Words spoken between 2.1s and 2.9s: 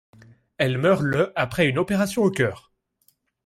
au cœur.